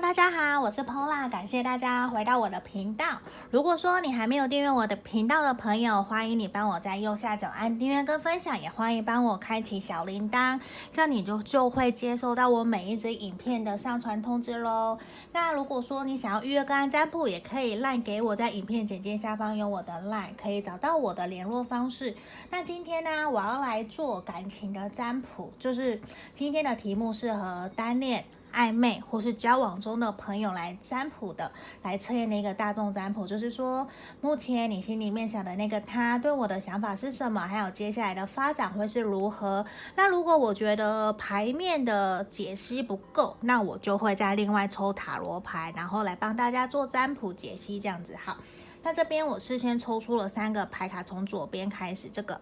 [0.00, 3.06] 大家好，我是 Pola，感谢大家回到我的频道。
[3.52, 10.58] 如果说你还没有订阅我的频道的朋友，欢迎你帮我在右下角按订阅跟分享，也欢迎帮我开启小铃铛，
[10.92, 14.98] 这样你就就会接收到我每一支影片的上传通知喽。
[15.32, 22.16] 那如果说你想要预约个案占卜，也可以 LINE 给我，在影片简介下方有我的 LINE，可以找到我的联络方式。
[22.50, 26.00] 那今天呢，我要来做感情的占卜，就是
[26.34, 28.24] 今天的题目适合单恋。
[28.54, 31.50] 暧昧或是交往中的朋友来占卜的，
[31.82, 33.86] 来测验的一个大众占卜，就是说，
[34.20, 37.40] 目前你心里面想的那个他对我的想法是什么？
[37.40, 39.66] 还有接下来的发展会是如何？
[39.96, 48.14] 那如果我觉得牌面的解析不够，那我就会再另外抽塔罗牌，然后来帮大家做占卜解析，这样子。
[48.24, 48.36] 好，
[48.82, 52.40] 那这边我事先抽出了三个牌卡，从左边开始，这个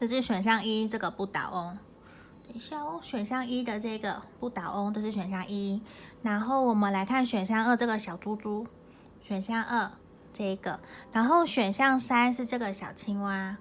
[0.00, 1.78] 这是选项一，这个不倒翁。
[2.46, 5.80] 等一下哦，选项一的这个不倒翁，这是选项一。
[6.22, 8.66] 然后我们来看选项二这个小猪猪，
[9.22, 9.90] 选项二
[10.32, 10.78] 这个。
[11.12, 13.56] 然后选项三是这个小青蛙，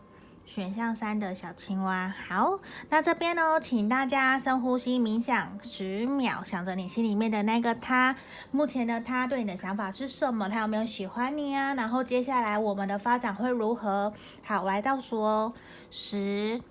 [0.45, 2.13] 选项三的小青蛙。
[2.27, 8.15] 好，那这边呢，请大家深呼吸冥想十秒，想着你心里面的那个他，
[8.51, 10.47] 目前的他对你的想法是什么？
[10.47, 11.73] 他有没有喜欢你啊？
[11.73, 14.13] 然后接下来我们的发展会如何？
[14.43, 15.53] 好，我来倒数哦，
[15.89, 16.61] 十、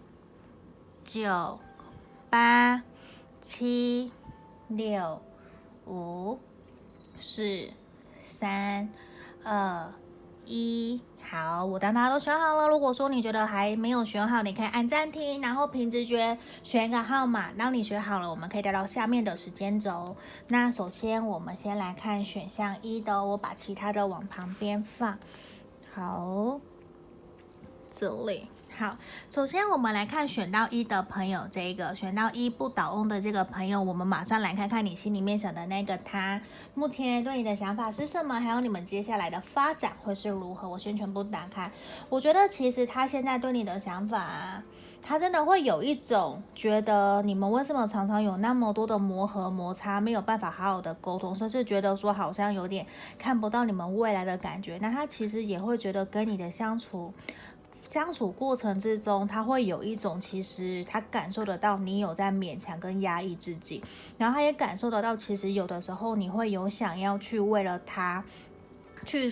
[1.04, 1.58] 九。
[2.32, 2.82] 八、
[3.42, 4.10] 七、
[4.68, 5.20] 六、
[5.86, 6.38] 五、
[7.20, 7.68] 四、
[8.24, 8.88] 三、
[9.44, 9.92] 二、
[10.46, 10.98] 一，
[11.30, 12.66] 好，我当大家都选好了。
[12.68, 17.52] 如果说你觉得还没有选好，你可以按暂停，然后凭直觉选一个号码。
[17.52, 20.16] 当你选好了，我们可以调到下面的时间轴。
[20.48, 25.18] 那首先，我们先来看选项一的，我把其他的往旁边放。
[25.92, 26.58] 好，
[27.90, 28.48] 这里。
[28.78, 28.96] 好，
[29.30, 36.40] 首先我们来看选到一的朋友，这个选到一不倒翁的这个朋友，我们马上来看看你心里面想的那个他，
[36.74, 38.40] 目前对你的想法是什么？
[38.40, 40.68] 还有你们接下来的发展会是如何？
[40.68, 41.70] 我先全部打开。
[42.08, 44.62] 我觉得其实他现在对你的想法，
[45.02, 52.86] 他真的会有一种觉得你们为什么常常有那么多的磨合摩擦，没有办法好好的沟通，甚至觉得说好像有点
[53.18, 54.78] 看不到你们未来的感觉。
[54.80, 57.12] 那他其实也会觉得跟你的相处。
[57.92, 63.84] 相处过程之中，他会有一种，其实他感受得到你有在勉强跟压抑自己，
[64.16, 68.24] 然后他也感受得到，其实有的时候你会有想要去为了他
[69.04, 69.30] 去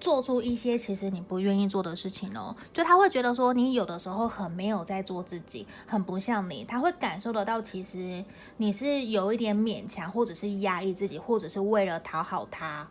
[0.00, 2.56] 做出一些其实你不愿意做的事情哦。
[2.72, 6.64] 就他会觉得说，你有的时候很没有在做自己，很不像你。
[6.64, 8.24] 他会感受得到，其实
[8.56, 12.88] 你是有一点勉强，或者是压抑自己，或者是为了讨好他。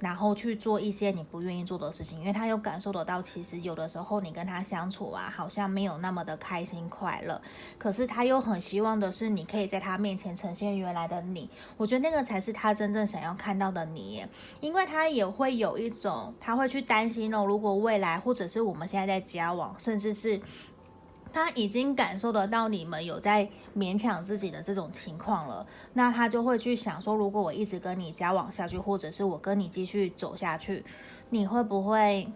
[0.00, 7.40] 然后去做一些你不愿意做的事情，因为他有感受得到，其实有的时候你跟他相处啊，好像没有那么的开心快乐。
[7.78, 11.48] 可是他又很希望的是，你可以在他面前呈现原来的你。
[11.76, 14.26] 我觉得那个才是他真正想要看到的你，
[14.60, 20.40] 因为他也会有一种，他会去担心哦，如果未来或者是我们现在在交往，甚至是。
[21.32, 30.84] 他已经感受得到你们有在勉强自己的这种情况了，那他就会去想说，如果我一直跟你交往下去，或者是我跟你继续走下去，
[31.30, 32.26] 你会不会？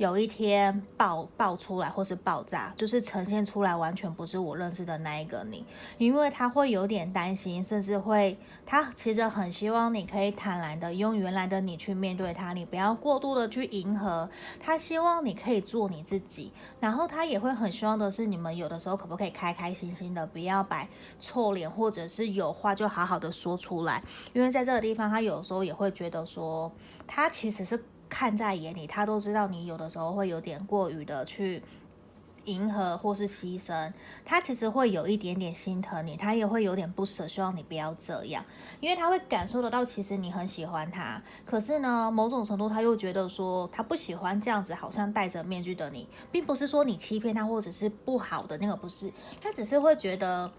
[0.00, 5.62] 有一天爆爆出来，或是爆炸，就是呈现出来完全不是我认识的那一个你，
[5.98, 14.26] 因为他会有点担心，甚至会，他其实很希望你可以坦然的用原来的你去面对他，你不要过度的去迎合，
[14.58, 16.50] 他希望你可以做你自己，
[16.80, 20.88] 然后他也会很希望的是你们有的时候可不可以开开心心的，不要摆
[21.18, 26.72] 臭脸，或者是有话就好好的说出来，因为在这个地方他有时候也会觉得说，
[27.06, 27.78] 他其实是。
[28.10, 31.62] 看在眼里，他都知道你有的时候会有点过于的去
[32.46, 33.92] 迎合或是牺牲，
[34.24, 38.44] 他其实会有一点点心疼你，他也会有点不舍，希望你不要这样，
[38.80, 50.50] 因为他会感受得到，其实你很喜欢他，可是呢，某种程度他又觉得说他不喜欢这样子，好像戴着面具的你，并不是说你欺骗他或者是不好的那个不是，他只是会觉得，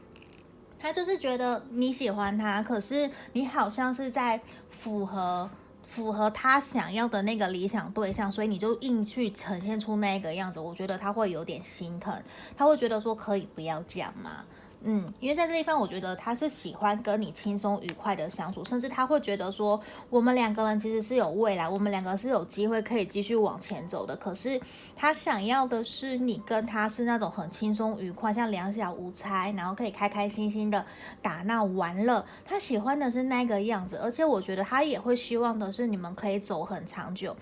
[0.79, 4.39] 他就是觉得你喜欢他，可是你好像是在
[4.69, 5.49] 符合。
[5.91, 12.23] 符合他想要的那个理想对象，所以你就硬去呈现出那个样子，我觉得他会有点心疼，
[12.57, 14.45] 他会觉得说可以不要这样吗？
[14.83, 19.79] 嗯，因为在这地方，我觉得他是喜欢跟你轻松愉快的相处，甚至他会觉得说，
[20.09, 24.15] 我们两个人其实是有未来，我们两个是有机会可以继续往前走的。
[24.15, 24.59] 可是
[24.95, 30.83] 他想要的是你跟他是那种很轻松愉快，像两小无猜，然后可以开开心心的
[31.21, 32.25] 打闹玩乐。
[32.43, 37.35] 他喜欢的是那个样子，而且我觉得他也会希望的是你们可以走很长久。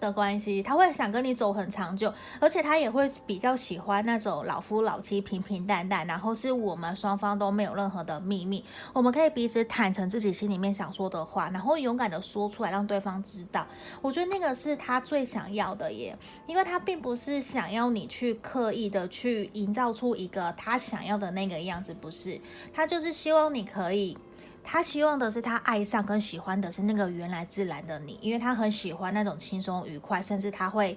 [0.00, 13.66] 的关系，他会想跟你走很长久，而且他也会比较喜欢那种老夫老妻、平平淡淡，然后是我们双方都没有任何的秘密，我们可以彼此坦诚自己心里面想说的话，然后勇敢的说出来，让对方知道。
[14.00, 16.16] 我觉得那个是他最想要的耶，
[16.46, 22.40] 因为他并不是想要你去刻意的去营造出一个他想要的那个样子，不是，
[22.72, 24.16] 他就是希望你可以。
[24.62, 30.96] 他希望的是，他爱上跟喜欢的是那个原来自然的你，因为他很喜欢那种轻松愉快，甚至他会，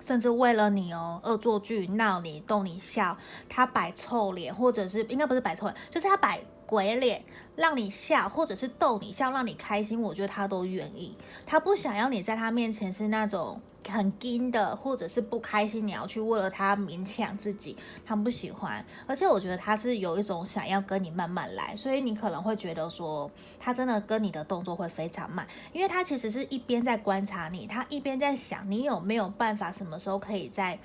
[0.00, 3.16] 甚至为了你哦恶作剧闹你逗你笑，
[3.48, 7.22] 他摆臭脸，或者是应该不是摆臭脸，就是他摆鬼脸
[7.56, 11.16] 让你笑，或者是逗你笑让你开心，我觉得他都愿意。
[11.46, 13.60] 他不想要你在他面前是那种。
[13.86, 17.76] 很惊的，或者是不开心，你要去为了他勉强自己，
[18.06, 18.82] 他不喜欢。
[19.06, 23.30] 而且我觉得他是有一种想要跟你慢慢来，所以你可能会觉得说，
[23.60, 30.78] 他真的跟你的动作会非常慢，因为他其实是一边在观察你，他一边在想你有没有办法，什么时候可以在。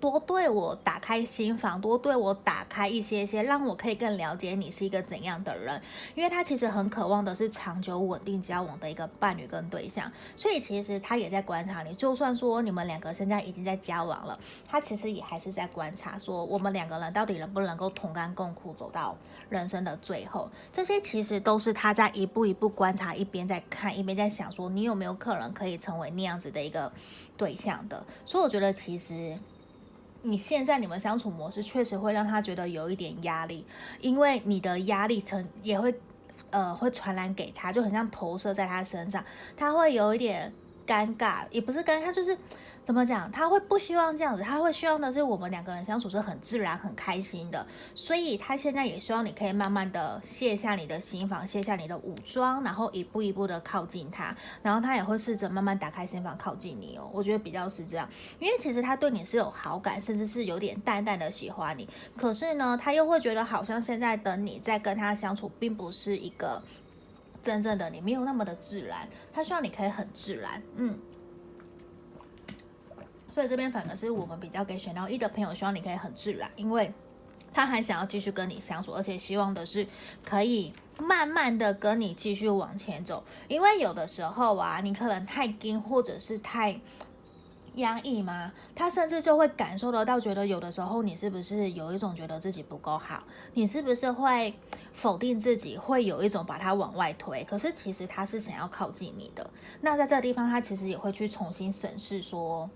[0.00, 5.80] 多对我打开心房，多对我打开一些些，让我可以更了解你是一个怎样的人。
[6.14, 11.92] 因为他其实很渴望的是长久稳定交往的一个伴侣跟对象，所以其实他也在观察你。
[11.94, 19.16] 就算说你们两个现在已经在交往了，他其实也还是在观察，说我们两个人到底能不能够同甘共苦走到
[19.48, 20.48] 人生的最后。
[20.72, 26.92] 这些其实都是他在一步一步观察，一边在看，一边在想，说你有没有可能可以成为那样子的一个
[27.36, 28.04] 对象的。
[28.24, 29.36] 所以我觉得其实。
[30.22, 33.64] 你现在你们相处模式确实会让他觉得有一点压力，
[34.00, 35.94] 因为你的压力层也会，
[36.50, 39.24] 呃，会传染给他，就很像投射在他身上，
[39.56, 40.52] 他会有一点
[40.86, 42.36] 尴尬，也不是尴尬，就是。
[42.88, 43.30] 怎么讲？
[43.30, 47.66] 他会不希望这样子，他会希望的是我们两个人相处是很自然、很开心的。
[47.94, 54.34] 所以他现在也希望你可以慢慢的卸下你的心防，卸下你的武装，然后一步一步的靠近他。
[54.62, 57.06] 然后他也会试着慢慢打开心房，靠近你哦。
[57.12, 58.08] 我觉得比较是这样，
[58.38, 61.86] 因为其实他对你是有好感，甚至是有点淡淡的喜欢你。
[62.16, 66.62] 可是呢，他又会觉得好像现在的你在跟他相处，并不是一个
[67.42, 69.06] 真正的你，没有那么的自然。
[69.30, 70.98] 他希望你可以很自然，嗯。
[73.38, 76.92] 所以这边反而是我们比较给选到一的朋友，希望你可以很自然，因为
[77.54, 79.86] 他还想要继续跟你相处，而且希望的是
[80.24, 83.22] 可以慢慢的跟你继续往前走。
[83.46, 86.80] 因为有的时候啊，你可能太紧或者是太
[87.76, 93.22] 压抑嘛，他甚至就会感受得到，觉得有的时候你是不是有一种觉得自己不够好，
[93.54, 94.52] 你是不是会
[94.94, 97.44] 否定自己，会有一种把他往外推。
[97.44, 99.48] 可是其实他是想要靠近你的。
[99.80, 102.68] 那在这个地方，他其实也会去重新审视说。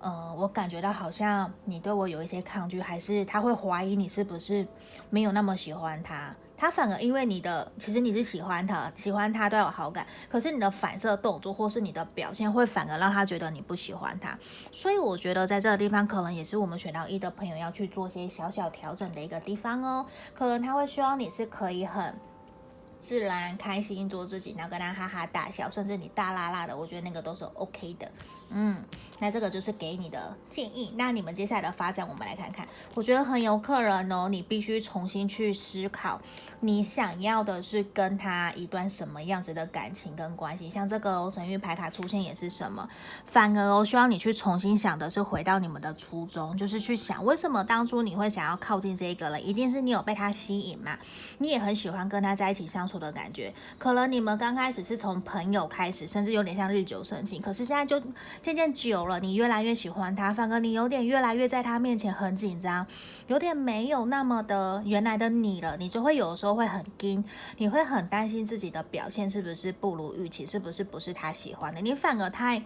[0.00, 4.66] 呃，我感觉到好像你对我有一些抗拒，还是他会怀疑你是不是
[5.10, 6.34] 没有那么喜欢他？
[6.58, 14.38] 他反而因为你的，其实你是喜欢他，喜欢他都有好感，可是你的反射动作或是你的表现，会反而让他觉得你不喜欢他。
[14.72, 20.06] 所以我觉得在这个地方，可能也是我们选到一的朋友要去做些小小调整的一个地方哦。
[20.32, 22.14] 可能他会希望你是可以很
[23.02, 28.10] 自然、开心做自己，然后跟他哈哈大笑，甚至你大啦啦的，我觉得那个都是 OK 的。
[28.48, 28.82] 嗯，
[29.18, 30.94] 那这个就是给你的建议。
[30.96, 32.66] 那你们接下来的发展，我们来看看。
[32.94, 36.20] 我觉得很有可能哦，你必须重新去思考，
[36.60, 40.70] 你想要的是跟他一段什么样子的感情跟关系。
[40.70, 42.88] 像这个神諭牌卡出现也是什么？
[43.26, 50.96] 反而我希望你去重新想的是回到你们的初衷，就是去想为什么当初你会想要靠近这个人，一定是你有被他吸引嘛？
[51.38, 53.52] 你也很喜欢跟他在一起相处的感觉。
[53.76, 58.00] 可能你们刚开始是从朋友开始，甚至有点像日久生情，可是现在就。
[58.42, 62.86] 渐渐久了，你越来越喜欢他，反而你有点越来越在他面前很紧张，
[63.26, 67.24] 有点没有那么的原来的你了，你就会有时候会很惊，
[67.56, 72.62] 你会很担心自己的表现是不是不如预期，是不是不是他喜欢的，你反而太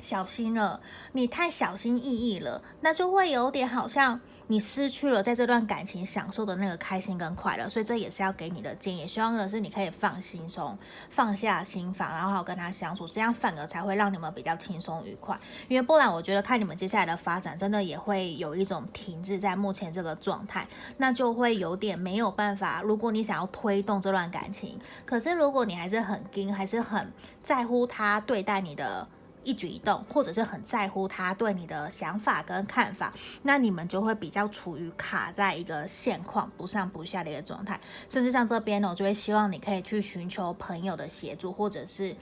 [0.00, 0.80] 小心了，
[1.12, 4.20] 你太小心翼翼了，那就会有点好像。
[4.46, 9.08] 你失去了在这段感情享受的那个开心跟快乐，所以这也是要给你的建议。
[9.08, 10.76] 希望的是你可以放轻松，
[11.08, 15.38] 放下心防，然后好跟他相处，这样反而才会让你们比较轻松愉快。
[15.68, 22.82] 因为不然，我觉得看你们接下来的发展，真的也会有一种停滞在目前这个状态，那就会有点没有办法。
[22.82, 27.10] 如果你想要推动这段感情，可是如果你还是很紧，还是很
[27.42, 29.08] 在乎他对待你的。
[29.44, 37.80] 一举一动，或者是很在乎他对你的想法跟看法，那你们就会比较处于卡在一个现况不上不下的一个状态。
[38.08, 42.16] 甚至像这边呢，我就会希望你可以去寻求朋友的协助，或者是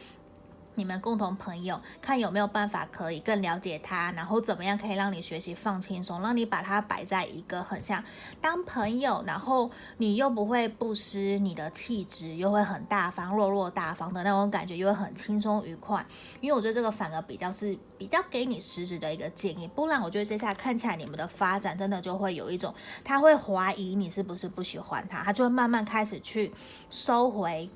[0.74, 8.02] 你们共同朋友，看有没有办法可以更了解他，然后怎么样可以让你学习放轻松，让你把他摆在一个很像
[8.40, 16.04] 当朋友，然后你又不会不失你的气质，又会很大方、落落大方的那种感觉，又会很轻松愉快。
[16.40, 22.74] 因为我觉得这个反而比较是比较给你实质的一个建议，不然我觉得接下来看起来你们的发展真的就会有一种，
[23.04, 26.52] 他会怀疑你是不是不喜欢他，他就会慢慢开始去
[26.88, 27.68] 收回。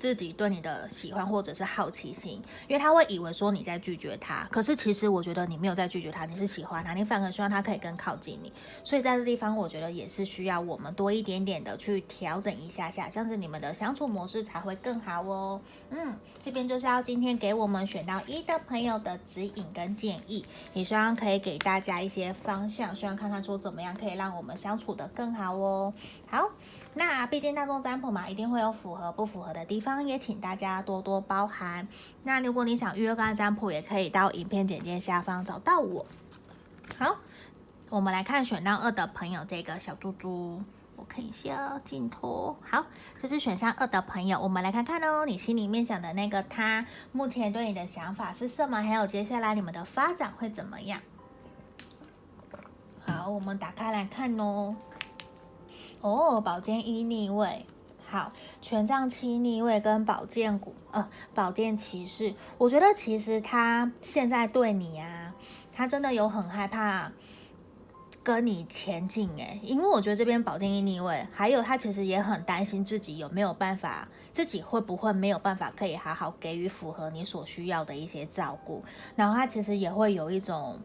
[0.00, 8.50] 自己对你的喜欢或者是好奇心，因为他会以为说你在拒绝他，可是其实我觉得你没有在拒绝他，你是喜欢他，你反而希望他可以更靠近你。
[8.82, 15.60] 所以在这地方，我觉得也是需要我们多一点点的去调整一下下，这样子你们的相处模式才会更好哦。
[15.90, 25.92] 嗯，这边就是要今天给我们选到一的朋友的指引跟建议，也希望可以给大家一些方向，希望看看说怎么样可以让我们相处得更好哦。
[26.26, 26.48] 好。
[26.94, 31.86] 那毕竟大众占卜嘛，一定会有符合不符合的地方，也请大家多多包涵。
[32.24, 36.04] 那如果你想预约个案占卜，也可以到影片简介下方找到我。
[36.98, 37.16] 好，
[37.88, 40.60] 我们来看选到二的朋友这个小猪猪，
[40.96, 42.56] 我看一下镜头。
[42.68, 42.84] 好，
[43.22, 48.82] 这是选项二的朋友，我们来看看哦，你心里面想的那个他，目前对你的想法是什么？
[48.82, 51.00] 还有接下来你们的发展会怎么样？
[53.06, 54.74] 好，我们打开来看哦。
[56.02, 57.66] 哦，宝剑一逆位，
[58.08, 65.34] 好，权杖七逆位跟宝剑谷，呃，宝剑骑士，我觉得其实他现在对你啊，
[65.70, 67.12] 他真的有很害怕
[68.22, 78.82] 跟你前进诶，因为我觉得这边宝剑一逆位，还有他其实也很担心自己有没有办法，自己会不会没有办法可以好好给予符合你所需要的一些照顾，
[79.16, 80.78] 然后他其实也会有一种。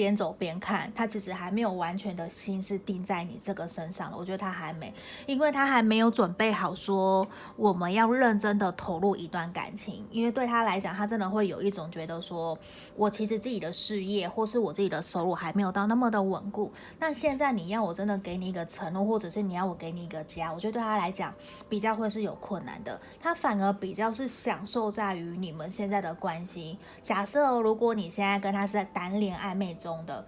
[0.00, 4.16] 边走边看，他其实还没有完全的心思定在你这个身上了。
[4.16, 4.90] 我觉得他还没，
[5.26, 10.02] 因为他还没有准备好说我们要认真的投入一段感情。
[10.10, 12.58] 因为对他来讲，他真的会有一种觉得说，
[12.96, 16.72] 我其实自己的事业或是我自己的收入还没有到那么的稳固。
[16.98, 21.34] 那现在你要我真的给你一个承诺，或者是你要我给你一个家，我觉得对他来讲
[21.68, 22.98] 比较会是有困难的。
[23.20, 26.78] 他反而比较是享受在于你们现在的关系。
[27.02, 29.89] 假设如果你现在跟他是在单恋暧昧中。
[29.90, 30.24] 中的。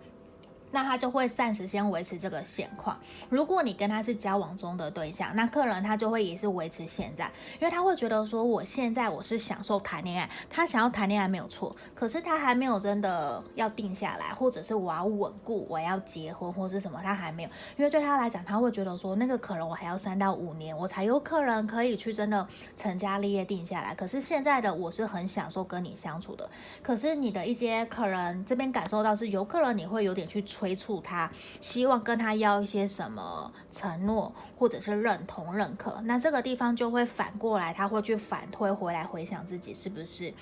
[0.73, 2.99] 那他就会暂时先维持这个现况。
[3.29, 17.49] 如果你跟他是交往中的对象，那客人他就会也是维持现在，因为他会觉得说，我现在我是享受谈恋爱，他想要谈恋爱没有错，可是他还没有真的要定下来，或者是我要稳固，我要结婚或是什么，他还没有。
[17.77, 23.95] 因为对他来讲，他会觉得说，那个可能我还要三到五年，我才有客人可以去真的成家立业定下来。
[23.95, 26.49] 可是现在的我是很享受跟你相处的，
[26.83, 30.41] 可是你的一些客人这边感受到是有客人你会有点去。
[30.63, 31.29] 催促他，
[31.61, 36.01] 希望跟他要一些什么承诺，或者是认同、认可。
[36.05, 40.33] 那这个地方就会反过来，他会去反推回来，回想自己是不是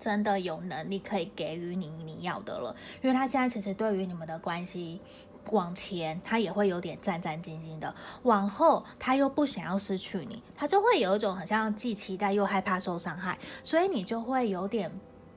[0.00, 2.74] 真的有能力可以给予你你要的了。
[3.00, 5.00] 因为他现在其实对于你们的关系
[5.52, 14.90] 往前，他也会有点战战兢兢的；往后，他又不想要失去你，他就会有一种好像既期待又害怕受伤害，所以你就会有点。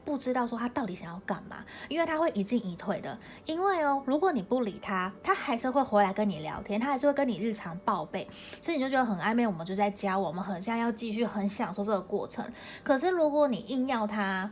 [0.10, 3.16] 不知道说他到底想要干嘛，因为他会一进一退的。
[3.46, 8.28] 因为哦，如果你不理他，他还是会回来跟你聊天，他还是会跟你日常报备，
[8.60, 9.46] 所以你就觉得很暧昧。
[9.46, 12.44] 我们就在交往，我们很像要继续很享受这个过程。
[12.84, 14.50] 可是如果你硬要他。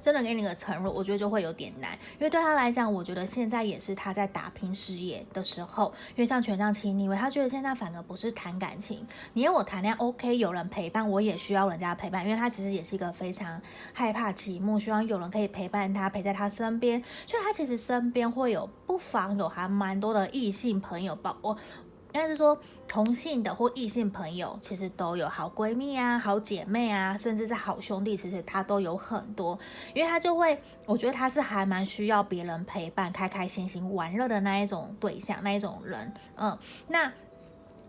[0.00, 5.92] 真的给你个承诺，我觉得就会有点难，因为对他来讲，我觉得现在也是他在打拼事业的时候。
[6.10, 13.60] 因为像权杖七逆位，他觉得现在反而不是谈感情，你要我谈恋爱 OK，有人陪伴，我也需要人家陪伴，因为他其实也是一个非常
[13.92, 17.02] 害怕寂寞，希望有人可以陪伴他，陪在他身边。
[17.26, 21.56] 所以他其实身边会有不妨有还蛮多的异性朋友，包括。
[22.12, 22.58] 应该是说
[22.90, 29.56] 同性的或异性朋友，其实都有好闺蜜啊、好姐妹啊，甚至是好兄弟，其实他都有很多，
[29.94, 37.12] 因为他就会，我觉得他是还蛮需要别人陪伴、开开心心玩乐的那一种对象，那一种人，嗯，那。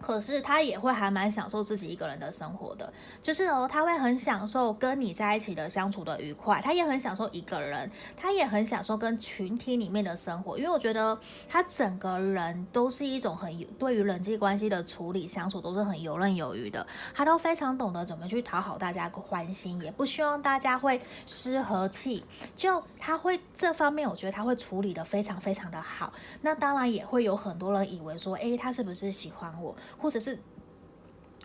[0.01, 2.91] 可是他也会还蛮享受自己一个人的生活的，
[3.21, 11.17] 就是哦，他会很享受跟你在一起的相处的愉快，他也很享受一个人，他也很享受跟群体里面的生活，因为我觉得
[11.47, 22.23] 他整个人都是一种很对于人际关系的处理相处都是很游刃有余的，他都非常懂得怎么去讨好大家欢心，也不希望大家会失和气，
[22.55, 26.11] 就他会这方面，我觉得他会处理的非常非常的好。
[26.41, 29.75] 那当然也会有很多人以为说，诶，他是不是喜欢我？
[29.97, 30.37] 或者是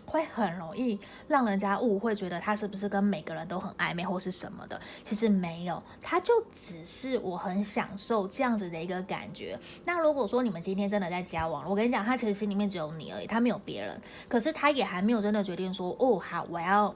[0.05, 4.79] 会很容易让人家误会，觉得他是不是跟每个人都很暧昧或是什么的？
[5.03, 9.59] 其实没有，他就只是我很享受这样子的一个感觉。
[9.83, 13.99] 那如果说你们今天真的在交往，我跟你讲，他其实心里面只有你而已，他没有别人。
[14.29, 16.95] 可是他也还没有真的决定说，哦，好，我要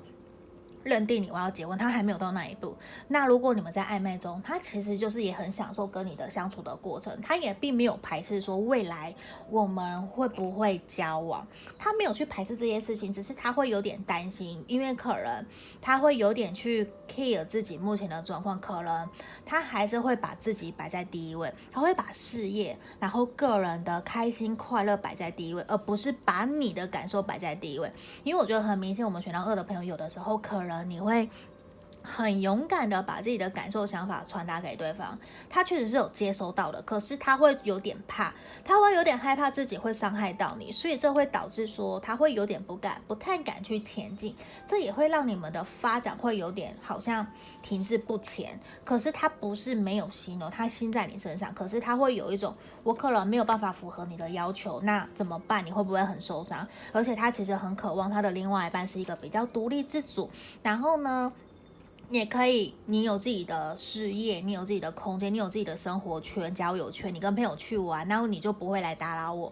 [0.83, 2.75] 认定你我要结婚，他还没有到那一步。
[3.07, 9.13] 那如果你们在暧昧中，他其实就是也很享受跟你的相处的过程，他也并没有排斥说未来
[9.49, 11.45] 我们会不会交往，
[11.77, 15.45] 他没有去排斥这些事情，只是他会有点担心，因为可能
[15.81, 19.09] 他会有点去 care 自己目前的状况，可能
[19.45, 27.91] 他还是会把自己摆在第一位，他会把事业，然后个人的开心快乐摆在第一位，而不是把你的感受摆在第一位。
[28.23, 30.71] 因为我觉得很明显，我们选到二的朋友有的时候可能。
[30.91, 31.29] 你会
[32.03, 35.17] 很勇敢的把自己的感受、想法传达给对方，
[35.49, 44.35] 他确实是有接收到的，可是他会有点怕，他会有点害怕自己会伤害到你，所以这会导致说他会有点不敢、不太敢去前进，
[44.67, 47.25] 这也会让你们的发展会有点好像
[47.61, 48.59] 停滞不前。
[48.83, 55.65] 可是他不是没有心哦，他心在你身上，可是他会有一种我可能没有办法符合你的要求，那怎么办？
[55.65, 56.67] 你会不会很受伤？
[56.91, 60.29] 而且他其实很渴望他的另外一半是一个比较独立自主，
[60.63, 61.31] 然后呢，
[62.11, 69.51] 也可以，你有自己的事业，你有自己的空间，你有自己的生活圈、交友圈，你跟朋友去玩，然后你就不会来打扰我。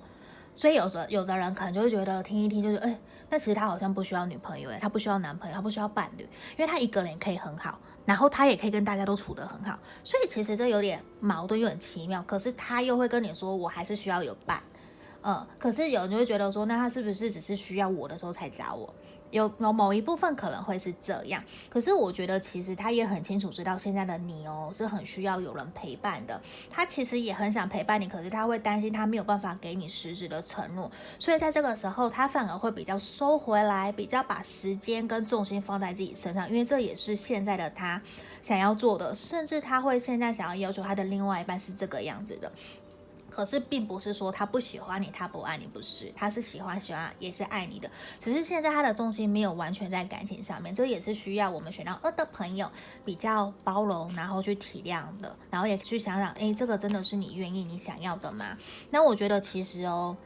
[0.53, 2.99] 所以有的有的人可能就会觉得听一听，就是哎，
[3.29, 6.23] 那其实他好像不需要女朋友，哎，他不需要男朋友，他不需要伴侣，
[6.57, 9.79] 因为他一个人可以很好，然后他也可以跟大家都处得很好。
[10.03, 12.21] 所以其实这有点矛盾，又很奇妙。
[12.23, 14.61] 可是他又会跟你说，我还是需要有伴，
[15.21, 15.47] 嗯。
[15.57, 18.93] 可是有人就会觉得说，那他是不是只是需要我的时候才找我？
[19.31, 38.01] 有有某一部分可能会是这样，可是我觉得其实他也很清楚知道现在的你哦是很需要有人陪伴的，他其实也很想陪伴你，可是他会担心他没有办法给你实质的承诺，所以在这个时候他反而会比较收回来，比较把时间跟重心放在自己身上，因为这也是现在的他
[38.41, 42.51] 想要做的，甚至他会现在想要要求他的另外一半是这个样子的。
[43.29, 52.69] 可是并不是说他不喜欢你，他不爱你，不是，他是喜欢喜欢也是爱你的，只是现在他的重心没有完全在感情上面，这也是需要我们选到二的朋友
[53.05, 58.57] 比较包容，然后去体谅的，然后也去想想，诶，这个真的是你愿意、你想要的吗？
[58.89, 60.17] 那我觉得其实哦。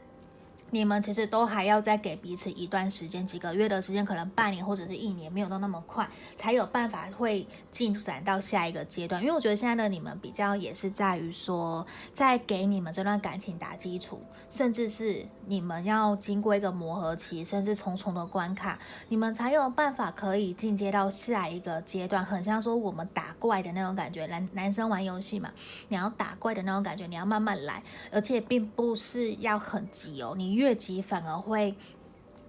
[0.74, 6.04] 你们其实都还要再给彼此一段时间，几个月的时间，可能半年或者是一年，没有到那么快，
[6.34, 9.22] 才有办法会进展到下一个阶段。
[9.22, 18.76] 因为我觉得现在的你们比较也是在于说，在给你们这段感情打基础，甚至是你们要经过一个磨合期，甚至重重的关卡，
[19.08, 22.24] 你们才有办法可以进阶到下一个阶段。
[22.24, 25.52] 很像说我们打怪的那种感觉，男男生玩游戏嘛，
[25.86, 31.74] 你要打怪的那种感觉，你要慢慢来，而且并不是要很急哦，你越越急反而会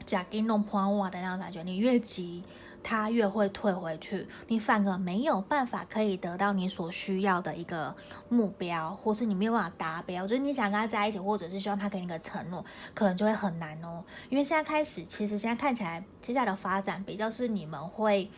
[0.05, 2.41] 假给弄破瓦的那种感觉，你越急，
[2.81, 7.93] 他越会退回去，你反而没有办法可以得到你所需要的一个
[8.29, 14.01] 目标，或是你没有办法达标，就是你想跟他在一起，或者是希望他给你个承诺，可能就会很难哦。
[14.29, 18.31] 因为现在开始，其实现在看起来，接下来的发展比较是你们会。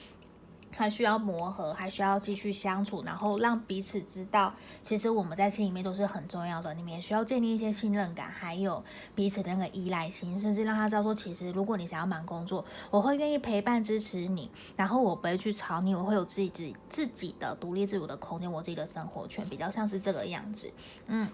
[0.77, 6.73] 还需要磨合，还需要继续相处，然后让彼此知道，其实我们在心里面都是很重要的。
[6.75, 8.83] 你们也需要建立一些信任感，还有
[9.15, 20.71] 彼此的那个依赖心，甚至让他知道说，其实如果你想要忙工作，我会愿意陪伴支持你，然后我不会去吵你，我会有自己自己自己的独立自主的空间，我自己的生活圈，比较像是这个样子，
[21.07, 21.27] 嗯。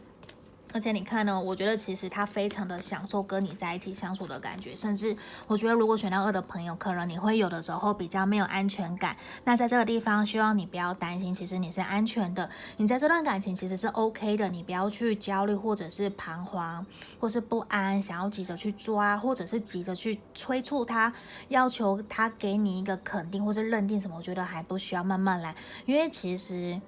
[0.73, 9.15] 而且你看呢，我觉得其实他非常的享受跟你在一起相处的感觉，甚至我觉得如果选到二的朋友，可能你会有的时候比较没有安全感。
[9.43, 16.83] 那在这个地方，希望你不要担心，其实你是安全的，你在这段感情其实是 OK 的，你不要去焦虑或者是彷徨，
[17.19, 21.13] 或是不安，想要急着去抓，或者是急着去催促他，
[21.49, 25.55] 要求他给你一个肯定或是认定什么，我觉得还不需要，慢慢来，
[25.85, 26.81] 因为其实。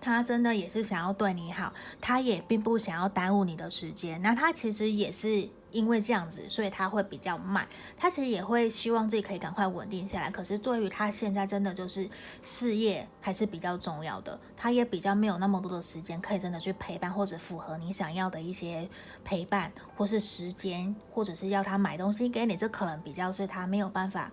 [0.00, 4.20] 他真的也是想要对你好，他也并不想要耽误你的时间。
[4.22, 7.66] 那他其实也是因为这样子，所以他会比较慢。
[7.96, 10.30] 他其实也会希望自己可以赶快稳定下来。
[10.30, 12.08] 可是对于他现在真的就是
[12.42, 18.88] 事业还是比较重要的，他也比较没有那么多的时间可以真的去陪伴或者符合你想要的一些
[19.24, 24.32] 陪伴，或是时间，或者是要他买东西给你，这可能比较是他没有办法。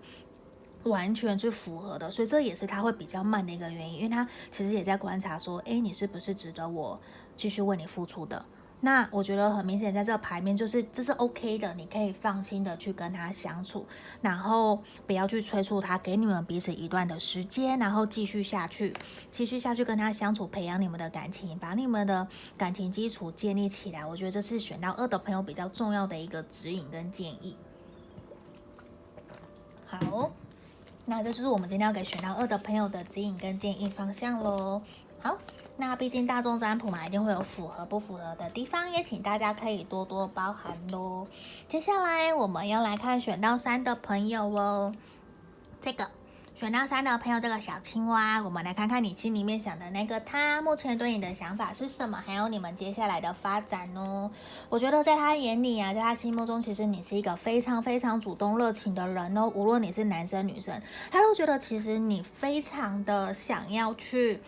[0.87, 6.99] 完全去符合的，所以这也是他会比较慢的一个原因，因为他其实也在观察说，诶，你是不是值得我
[7.35, 8.43] 继续为你付出的？
[8.79, 13.83] 那我觉得很明显，在这个牌面就是这是 OK 的，你可以放心的去跟他相处，
[14.21, 18.93] 然后不要去催促他，给你们彼此一段的时间，然后继续下去，
[19.31, 24.05] 继续下去跟他相处，培养你们的感情，把你们的感情基础建立起来。
[24.05, 27.57] 我觉得这是选到二的朋友比较重要的一个指引跟建议。
[29.87, 30.31] 好。
[31.09, 34.81] 那这就是我们今天要给选到二的朋友的指引跟建议方向喽。
[35.21, 35.37] 好，
[35.77, 41.25] 那毕竟大众占卜嘛，一定会有符合不符合的地方，也请大家可以多多包涵喽。
[41.69, 44.93] 接下来我们要来看选到三的朋友哦。
[45.79, 46.09] 这个
[46.59, 52.17] 选到三的朋友，这个小青蛙，我们来看看你心里面想的那个他，目前对你的想法是什么？
[52.25, 54.31] 还有你们接下来的发展哦。
[54.67, 59.45] 我觉得在他眼里啊，在他心目中，其实你是一个非常非常主动热情的人哦。
[59.53, 64.39] 无论你是男生女生，他都觉得其实你非常的想要去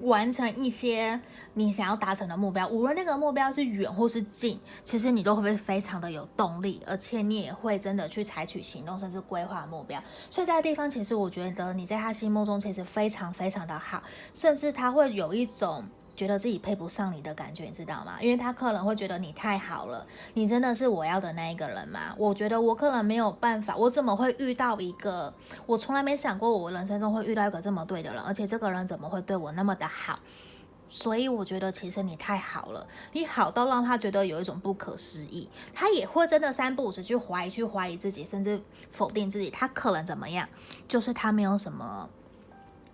[0.00, 1.20] 完成一些。
[1.54, 10.02] 你想要达成的目标，无论那个目标是远或是近，其实你都会非常的有动力，而且你也会真的去采取行动，甚至规划目标。
[10.30, 14.02] 所以在地方，其实我觉得你在他心目中其实非常非常的好，
[14.32, 18.18] 甚至他会有一种觉得自己配不上你的感觉，你知道吗？
[18.20, 22.14] 因为他可能会觉得你太好了，你真的是我要的那一个人吗？
[22.18, 25.32] 我觉得我可能没有办法，我怎么会遇到一个
[25.66, 30.18] 我从来没想过我人生中会遇到一个这么对的人，而且这个人怎么会对我那么的好？
[30.94, 40.46] 所以我觉得其实你太好了，你好到让他觉得有一种不可思议，他也会真的三不五时去怀疑、去怀疑自己，甚至否定自己，他可能怎么样？
[40.86, 42.10] 就是他没有什么。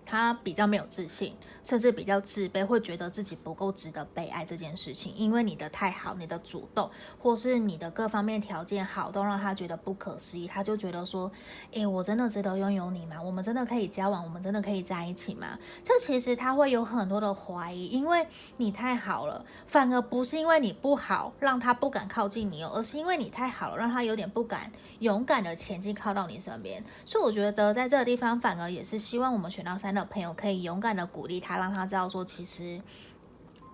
[0.09, 5.15] 他比较没有自信，甚至比较自卑，会觉得自己不够值得被爱这件事情。
[5.15, 10.49] 因为你的太好，你的主动，或是你的各方面条件好，都让他觉得不可思议。
[10.49, 11.31] 他就觉得说
[11.73, 13.21] ：“诶，我真的值得拥有你吗？
[13.23, 14.25] 我们真的可以交往？
[14.25, 26.83] 我们真的可以在一起吗？”这其实他会有很多的怀疑，因为你太好了，反而不是因为你不好让他不敢靠近你哦，而是因为你太好了，让他有点不敢勇敢的前进靠到你身边。
[27.05, 32.81] 所以我觉得在这个地方，反而也是希望我们选到三的朋友可以勇敢的鼓励他，让他知道说，其实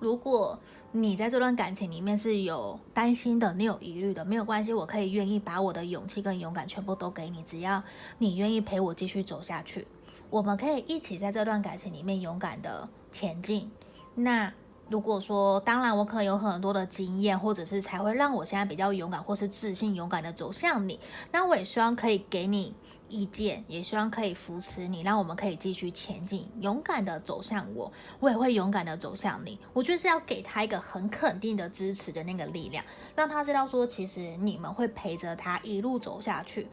[0.00, 0.58] 如果
[0.92, 7.82] 你在这段感情里面是有担心的，你有疑虑的，没有关系，我可以愿意把我的勇气跟勇敢全部都给你，只要
[8.18, 9.86] 你愿意陪我继续走下去，
[10.30, 13.70] 我们可以一起在这段感情里面勇敢的前进。
[14.14, 14.52] 那
[14.88, 21.00] 如果说，当然我可能有很多的经验，或者是才会让我现在比较勇敢，或是自信勇敢的走向你，
[21.32, 22.74] 那我也希望可以给你。
[23.14, 29.56] 意见也希望可以扶持你，让我们可以继续前进，勇敢的走向我，我也会勇敢的走向你。
[29.72, 36.66] 我觉得是要给他一个很肯定的支持的那个力量，让他知道说，其实你们会陪着他一路走下去，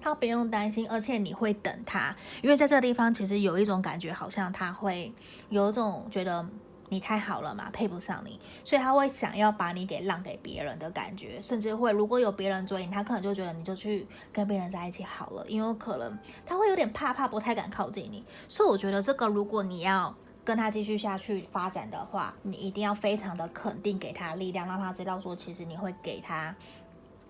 [0.00, 5.12] 他不用担心，而且你会等他，因为在这个地方其实有一种感觉，好像他会
[5.50, 6.48] 有一种觉得。
[6.90, 18.24] 你太好了嘛，配不上你，所以他会想要把你给让给别人的感觉，甚至会如果有别人追你，他可能就觉得你就去跟别人在一起好了，因为可能他会有点怕怕，不太敢靠近你。
[18.48, 20.12] 所以我觉得这个，如果你要
[20.44, 26.52] 跟他继续下去发展的话，你一定要非常的肯定，给他力量，让他知道说，其实你会给他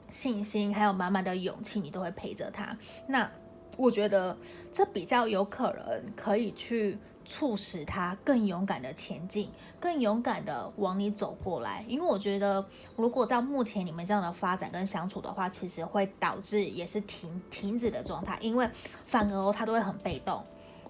[0.08, 2.74] 信心，还有满满的勇气，你都会陪着他。
[3.06, 3.30] 那
[3.76, 4.34] 我觉得
[4.72, 6.98] 这比较有可能可以去。
[7.24, 11.84] 促使他更勇敢的前进，更勇敢的往你走过来。
[11.88, 12.64] 因为我觉得，
[12.96, 18.36] 如果照目前你们这样的发展跟相处的话，其实会导致也是停停止的状态。
[18.40, 18.68] 因为
[19.06, 20.44] 反而他都会很被动，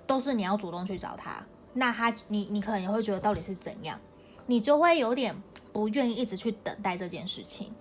[0.06, 1.44] 都是你要主动去找他。
[1.72, 4.00] 那他，你你可能也会觉得到底是怎样，
[4.46, 5.34] 你就会有点
[5.72, 7.72] 不愿意一直去等待这件事情，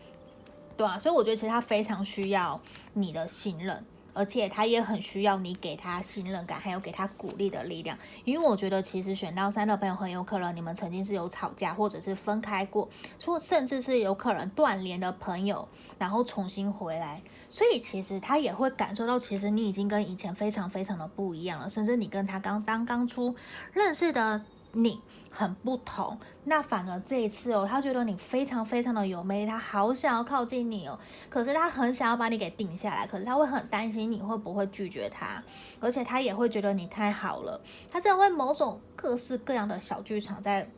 [0.78, 2.60] 对啊，所以我觉得其实他非常需要
[2.94, 3.84] 你的信任。
[4.14, 7.98] 而且他也很需要你给他信任感，还有给他鼓励的力量。
[8.26, 12.90] 因为我觉得，其实选到三的朋友很有可能你们曾经是有吵架，或者是分开过，
[13.26, 15.68] 或甚至是有可能断联的朋友，
[15.98, 17.22] 然后重新回来。
[17.50, 23.36] 所以其实他也会感受到，其实你已经跟以前非常非常的不一样了，甚至你跟他刚刚刚初
[23.74, 24.44] 认识的
[24.74, 25.02] 你。
[25.30, 35.42] 很不同，那反而这一次哦，他觉得你非常非常的有魅力，他好想要靠近你哦，可是他很想要把你给定下来，可是他会很担心你会不会拒绝他，
[35.80, 37.62] 而且他也会觉得你太好了，
[37.92, 40.70] 他这样会某种各式各样的小剧场在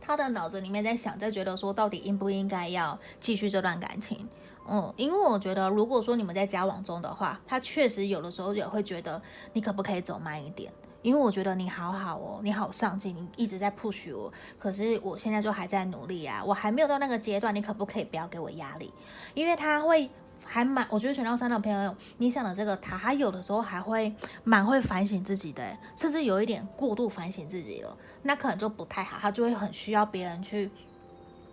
[0.00, 4.28] 他的脑子里面在想，在觉得说到底应不应该要继续这段感情，
[4.68, 9.20] 嗯，因为我觉得如果说你们在交往中的话，他确实有的时候也会觉得
[9.52, 10.72] 你可不可以走慢一点。
[11.04, 18.90] 因为我觉得你好好哦，你好上进，你一直在 push 我，可是我现在就还在努力啊，我还没有到那个阶段，你可不可以不要给我压力？
[19.34, 20.08] 因为他会
[20.46, 24.14] 还蛮，我觉得选到三的朋友，你想的这个他，他有的时候还会
[24.44, 30.70] 蛮会反省自己的，甚至有一点过度反省自己了，那可能就不太好，他就会很需要别人去。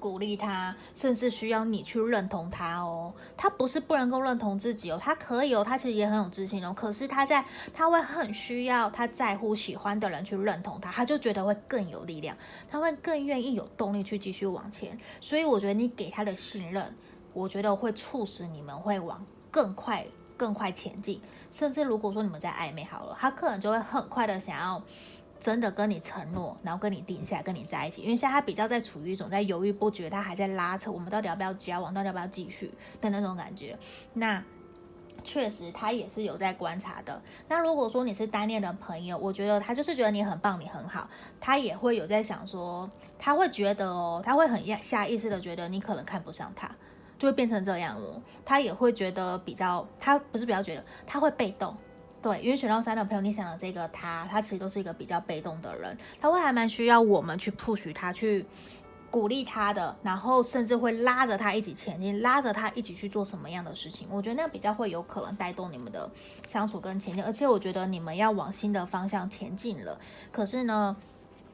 [0.01, 3.13] 鼓励他，甚至需要你去认同他哦。
[3.37, 6.73] 他不是不能够认同自己哦，他可以哦，他其实也很有自信哦。
[6.75, 12.35] 可是他在，他会很需要他在乎、喜欢的人去认同他，他就觉得会更有力量，
[12.67, 14.97] 他会更愿意有动力去继续往前。
[15.21, 16.95] 所以我觉得你给他的信任，
[17.31, 20.03] 我觉得会促使你们会往更快、
[20.35, 21.21] 更快前进。
[21.51, 24.81] 甚至如果说你们在暧昧好了，他可能就会很快的想要。
[25.41, 28.03] 真的跟你承诺，然后跟你定下来，跟你在一起。
[28.03, 33.75] 因为现在他比较在处于一种在犹豫不决，他还在拉扯，我们到底要不要交往，到底要不要继续的那种感觉。
[34.13, 34.41] 那
[35.23, 37.19] 确实他也是有在观察的。
[37.47, 46.69] 那如果说你是单恋的朋友，我觉得他就是觉得你很棒，你很好，他也会有在想说，他会觉得哦，他会很下意识的觉得你可能看不上他，
[47.17, 48.21] 就会变成这样哦。
[48.45, 51.75] 他也会觉得比较，他不是比较觉得，他会被动。
[52.21, 58.45] 对，因为选到三的朋友，你想的这个他，他其实都是一个比较被动的人，他会还蛮需要我们去 push 他，去
[59.09, 64.07] 鼓励他的，然后甚至会拉着他一起前进，拉着他一起去做什么样的事情。
[64.11, 66.09] 我觉得那样比较会有可能带动你们的
[66.45, 69.99] 相处跟前进，而且我觉得你们要往新的方向前进了。
[70.31, 70.95] 可是呢，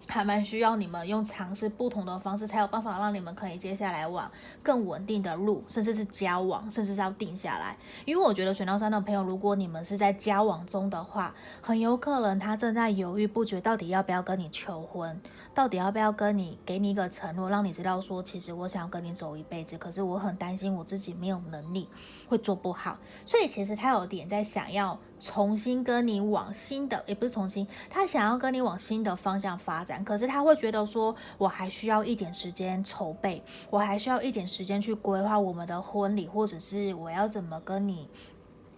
[0.07, 4.31] 还蛮需要你们用尝试不同的方式，才有办法让你们可以接下来往
[4.63, 7.75] 更稳定的路，甚至是交往，甚至是要定下来。
[8.05, 15.19] 因为我觉得选到三的朋友，如果你们是在交往中的话，很有可能他正在犹豫不决，到底要不要跟你求婚，
[15.53, 21.87] 到底要不要跟你给你一个承诺，让你知道说，其实我想要跟你走一辈子，可是我很担心我自己没有能力
[22.29, 24.97] 会做不好，所以其实他有点在想要。
[25.19, 38.07] 重新跟你往新的，也不是重新，他想要跟你往新的方向发展，可是他会觉得说，我还需要一点时间筹备，我还需要一点时间去规划我们的婚礼，或者是我要怎么跟你。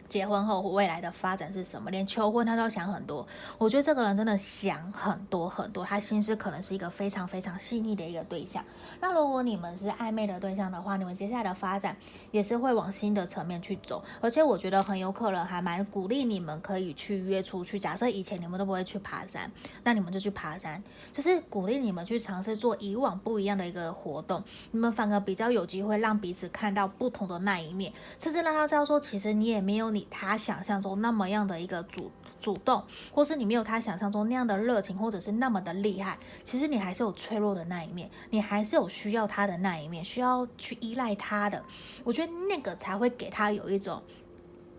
[0.10, 1.92] 结婚后未来的发展是什么？
[1.92, 3.26] 连求婚他都要想很多。
[3.60, 8.66] 我觉得这个人真的想很多很多，他心思可能是一个非常非常细腻的一个对象。
[9.00, 11.96] 那如果你们是暧昧的对象的话，你们接下来的发展
[12.32, 14.04] 也是会往新的层面去走。
[14.20, 17.80] 而且我觉得很有可能还蛮鼓励你们可以去约出去。
[17.80, 19.52] 假设以前你们都不会去爬山，
[19.84, 24.44] 那你们就去爬山，就是鼓励你们去尝试做以往不一样的一个活动。
[24.72, 29.99] 你们反而比较有机会让彼此看到不同的那一面，甚至让他知道说，其实你也没有你。
[30.10, 41.62] 他想象中那么样的一个主主动，或是你没有他想象中那样的热情，或者是那么的厉害，其实你还是有脆弱的那一面，你还是有需要他的那一面，需要去依赖他的。
[42.04, 44.02] 我觉得那个才会给他有一种，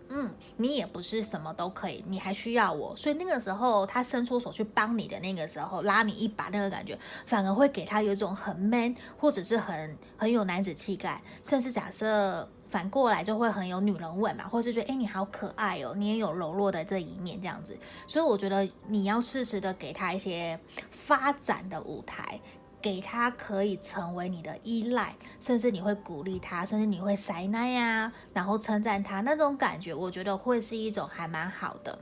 [0.09, 2.95] 嗯，你也不是什么都可以，你还需要我。
[2.97, 12.49] 所以那个时候他伸出手去帮你的那个时候，拉你一把那个感觉，反而会给他有一种很 man，或者是很很有男子气概，甚至假设。
[12.71, 20.57] 反过来就会很有女人味嘛，或是觉得诶，你好可爱哦，你也有柔弱的这一面这样子，所以我觉得你要适时的给他一些
[20.89, 22.39] 发展的舞台，
[22.81, 31.99] 给他可以成为你的依赖，甚至你会鼓励他，甚至你会塞奶呀，然后称赞他那种感觉，我觉得会是一种还蛮好的，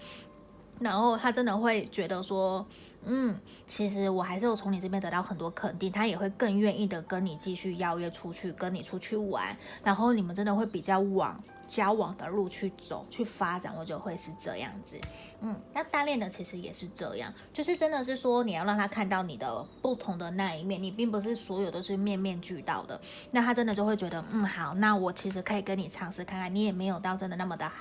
[0.80, 2.66] 然后他真的会觉得说。
[3.06, 3.34] 嗯，
[3.66, 15.00] 其实我还是有从你这边得到很多肯定，他也会更愿意的跟你继续邀约出去，跟你出去玩，然后你们真的会比较往交往的路去走，去发展，我就会是这样子。
[15.42, 23.00] 嗯，那单恋的其实也是这样，就是真的是说你要让他看到你的不同的那一面，你并不是所有都是面面俱到的，
[23.32, 27.72] 那他真的就会觉得，嗯，好，那我其实可以跟你尝试看看，你也没有到真的那么的，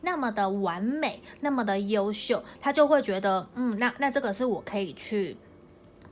[0.00, 5.36] 那么的完美，那么的优秀，他就会觉得，嗯，那那这个是我可以去。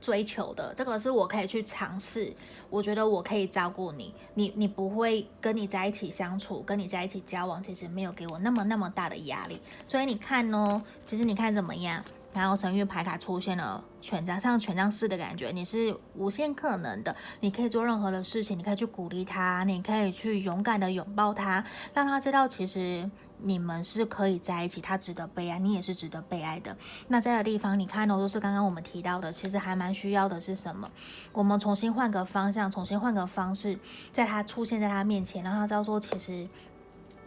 [0.05, 2.31] 追求的这个是我可以去尝试，
[2.69, 9.59] 我觉得我可以照顾你，你你不会跟你在一起相处，跟你在一起交往，其实没有给我那么那么大的压力。
[9.87, 12.03] 所以你看哦，其实你看怎么样？
[12.31, 21.65] 然后神域牌卡出现了权杖，像权杖四的感觉，你是无限可能的，你可以做任何的事情，你可以去鼓励他，你可以去勇敢的拥抱他，
[21.95, 23.09] 让他知道其实。
[23.41, 26.75] 你们是可以在一起，他值得被爱，你也是值得被爱的。
[27.07, 30.89] 那这个地方，你看哦，都是刚刚我们提到的，其实还蛮需要的是什么？
[31.31, 33.77] 我们重新换个方向，重新换个方式，
[34.11, 36.47] 在他出现在他面前，让他知道说，其实。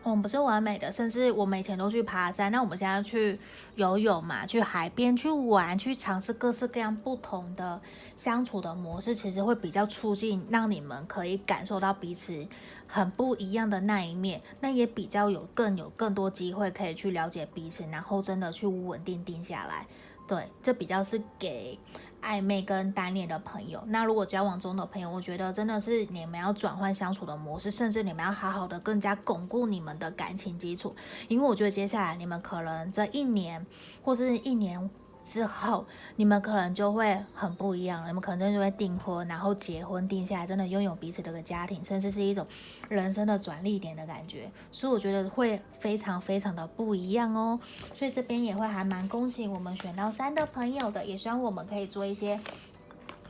[0.04, 3.38] 我们不是完美的，甚至我们以前都去爬山，那我们现在去
[3.74, 7.78] 游泳嘛，去海边去玩，去尝试各式各样不同的
[8.16, 12.46] 相处的模式，其实会比较促进，让你们可以感受到彼此
[12.88, 19.86] 很不一样的那一面，那也比较有更有更多机会可以去了解彼此，然后真的去稳定定下来。
[20.26, 21.78] 对，这比较是给。
[22.20, 30.92] 暧昧跟单恋的朋友，那如果交往中的朋友，我觉得真的是你们要转换相处的模式，甚至你们要好好的更加巩固你们的感情基础，
[31.28, 33.64] 因为我觉得接下来你们可能这一年
[34.02, 34.90] 或是一年。
[35.28, 35.84] 之后，
[36.16, 38.06] 你们可能就会很不一样了。
[38.06, 42.46] 你们可能就会订婚，然后结婚，定下来，真的拥有彼此的个家庭，甚至是一种
[42.88, 44.50] 人生的转捩点的感觉。
[44.72, 47.60] 所以我觉得会非常非常的不一样哦。
[47.92, 52.40] 所以这边也会还蛮恭喜我们选到三的朋友的，也希望我们可以做一些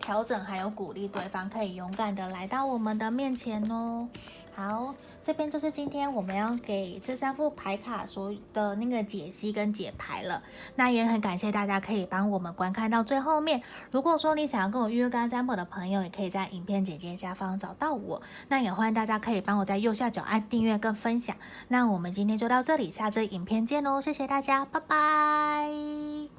[0.00, 4.08] 调整，还有鼓励对方可以勇敢的来到我们的面前哦。
[4.58, 4.92] 好，
[5.24, 10.42] 这边就是今天我们要给这三副牌卡所的那个解析跟解牌了。
[10.74, 13.62] 那也很感谢大家可以帮我们观看到最后面。
[13.92, 18.20] 如果说你想要跟我预约个案占卜的朋友，也可以在影片简介下方找到我。
[18.48, 21.36] 那也欢迎大家可以帮我在右下角按订阅跟分享。
[21.68, 24.00] 那我们今天就到这里，下次影片见喽！
[24.00, 26.37] 谢谢大家，拜拜。